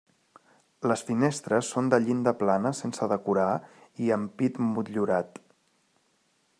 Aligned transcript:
Les 0.91 1.03
finestres 1.09 1.69
són 1.75 1.91
de 1.95 1.99
llinda 2.05 2.33
plana 2.39 2.71
sense 2.79 3.11
decorar 3.13 3.47
i 4.07 4.11
ampit 4.19 4.59
motllurat. 4.71 5.41